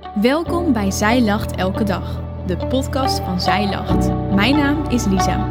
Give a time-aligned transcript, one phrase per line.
[0.00, 4.08] Welkom bij Zij Lacht Elke Dag, de podcast van Zij Lacht.
[4.34, 5.48] Mijn naam is Lisa.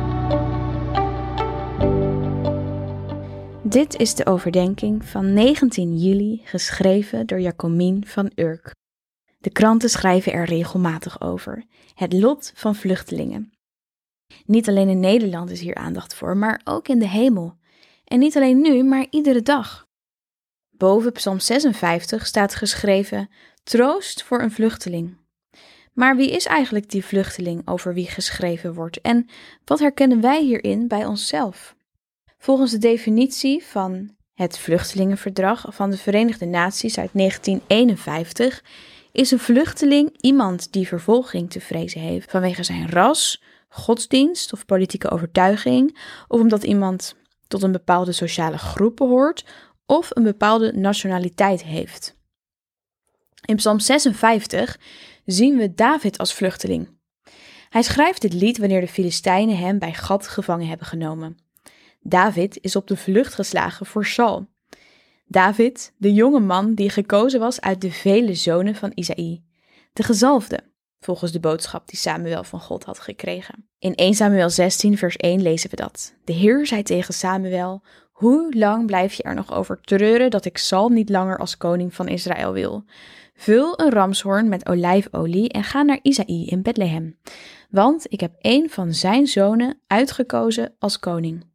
[3.63, 8.75] Dit is de overdenking van 19 juli, geschreven door Jacomien van Urk.
[9.38, 11.66] De kranten schrijven er regelmatig over.
[11.93, 13.52] Het lot van vluchtelingen.
[14.45, 17.57] Niet alleen in Nederland is hier aandacht voor, maar ook in de hemel.
[18.04, 19.88] En niet alleen nu, maar iedere dag.
[20.70, 23.29] Boven Psalm 56 staat geschreven:
[23.70, 25.18] Troost voor een vluchteling.
[25.94, 29.30] Maar wie is eigenlijk die vluchteling over wie geschreven wordt en
[29.66, 31.76] wat herkennen wij hierin bij onszelf?
[32.38, 38.64] Volgens de definitie van het Vluchtelingenverdrag van de Verenigde Naties uit 1951
[39.12, 45.09] is een vluchteling iemand die vervolging te vrezen heeft vanwege zijn ras, godsdienst of politieke
[45.09, 45.98] overtuiging,
[46.28, 47.16] of omdat iemand
[47.48, 49.45] tot een bepaalde sociale groep behoort
[49.86, 52.17] of een bepaalde nationaliteit heeft.
[53.45, 54.79] In Psalm 56
[55.25, 56.97] zien we David als vluchteling.
[57.69, 61.38] Hij schrijft dit lied wanneer de Filistijnen hem bij Gad gevangen hebben genomen.
[62.02, 64.47] David is op de vlucht geslagen voor Saul.
[65.25, 69.44] David, de jonge man die gekozen was uit de vele zonen van Isaï,
[69.94, 70.59] de gezalfde,
[70.99, 73.69] volgens de boodschap die Samuel van God had gekregen.
[73.80, 76.14] In 1 Samuel 16, vers 1 lezen we dat.
[76.23, 77.83] De Heer zei tegen Samuel:
[78.20, 81.94] Hoe lang blijf je er nog over treuren dat ik Saul niet langer als koning
[81.94, 82.84] van Israël wil?
[83.36, 87.17] Vul een ramshoorn met olijfolie en ga naar Isaï in Bethlehem,
[87.70, 91.45] want ik heb een van zijn zonen uitgekozen als koning.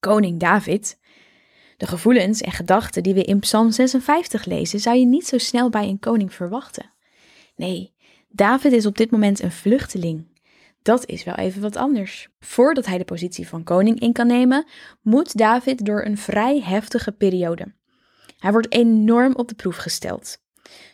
[0.00, 0.98] Koning David.
[1.76, 5.70] De gevoelens en gedachten die we in Psalm 56 lezen, zou je niet zo snel
[5.70, 6.92] bij een koning verwachten.
[7.56, 7.94] Nee,
[8.28, 10.26] David is op dit moment een vluchteling.
[10.88, 12.28] Dat is wel even wat anders.
[12.40, 14.66] Voordat hij de positie van koning in kan nemen,
[15.02, 17.74] moet David door een vrij heftige periode.
[18.38, 20.38] Hij wordt enorm op de proef gesteld.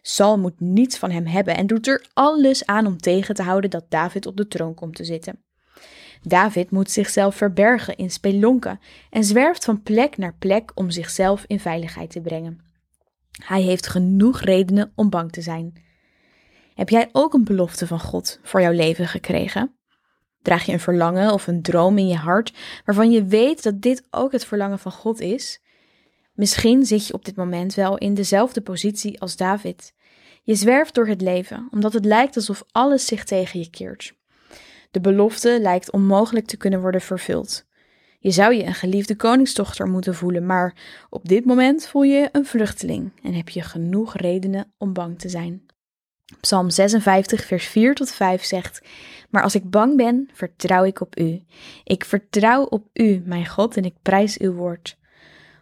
[0.02, 3.70] Saul moet niets van hem hebben en doet er alles aan om tegen te houden
[3.70, 5.44] dat David op de troon komt te zitten.
[6.22, 11.60] David moet zichzelf verbergen in spelonken en zwerft van plek naar plek om zichzelf in
[11.60, 12.60] veiligheid te brengen.
[13.44, 15.82] Hij heeft genoeg redenen om bang te zijn.
[16.74, 19.78] Heb jij ook een belofte van God voor jouw leven gekregen?
[20.44, 22.52] Draag je een verlangen of een droom in je hart
[22.84, 25.60] waarvan je weet dat dit ook het verlangen van God is?
[26.34, 29.94] Misschien zit je op dit moment wel in dezelfde positie als David.
[30.42, 34.14] Je zwerft door het leven omdat het lijkt alsof alles zich tegen je keert.
[34.90, 37.66] De belofte lijkt onmogelijk te kunnen worden vervuld.
[38.18, 40.76] Je zou je een geliefde koningsdochter moeten voelen, maar
[41.10, 45.28] op dit moment voel je een vluchteling en heb je genoeg redenen om bang te
[45.28, 45.66] zijn.
[46.40, 48.82] Psalm 56, vers 4 tot 5 zegt:
[49.30, 51.42] Maar als ik bang ben, vertrouw ik op u.
[51.84, 54.98] Ik vertrouw op u, mijn God, en ik prijs uw woord.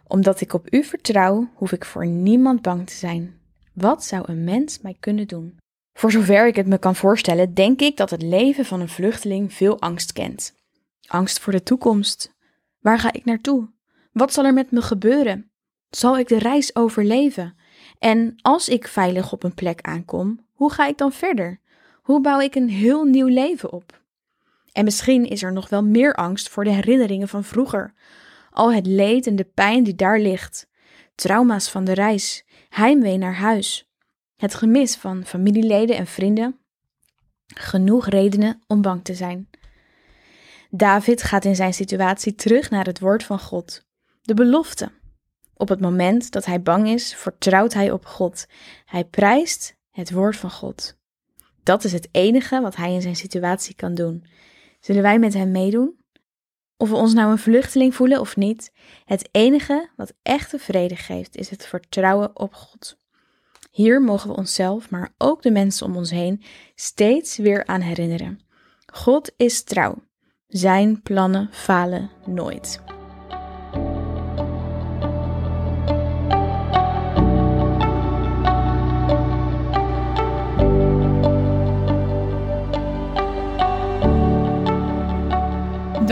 [0.07, 3.39] Omdat ik op u vertrouw, hoef ik voor niemand bang te zijn.
[3.73, 5.57] Wat zou een mens mij kunnen doen?
[5.93, 9.53] Voor zover ik het me kan voorstellen, denk ik dat het leven van een vluchteling
[9.53, 10.55] veel angst kent.
[11.07, 12.33] Angst voor de toekomst.
[12.79, 13.69] Waar ga ik naartoe?
[14.11, 15.51] Wat zal er met me gebeuren?
[15.89, 17.55] Zal ik de reis overleven?
[17.99, 21.59] En als ik veilig op een plek aankom, hoe ga ik dan verder?
[22.01, 24.01] Hoe bouw ik een heel nieuw leven op?
[24.71, 27.93] En misschien is er nog wel meer angst voor de herinneringen van vroeger.
[28.49, 30.69] Al het leed en de pijn die daar ligt.
[31.15, 33.89] Trauma's van de reis, heimwee naar huis,
[34.35, 36.59] het gemis van familieleden en vrienden.
[37.45, 39.49] Genoeg redenen om bang te zijn.
[40.69, 43.85] David gaat in zijn situatie terug naar het woord van God,
[44.21, 44.91] de belofte.
[45.53, 48.45] Op het moment dat hij bang is, vertrouwt hij op God.
[48.85, 50.97] Hij prijst het woord van God.
[51.63, 54.25] Dat is het enige wat hij in zijn situatie kan doen.
[54.79, 55.97] Zullen wij met hem meedoen?
[56.77, 58.71] Of we ons nou een vluchteling voelen of niet,
[59.05, 62.97] het enige wat echte vrede geeft is het vertrouwen op God.
[63.71, 66.43] Hier mogen we onszelf, maar ook de mensen om ons heen,
[66.75, 68.39] steeds weer aan herinneren.
[68.85, 70.03] God is trouw.
[70.47, 72.92] Zijn plannen falen nooit.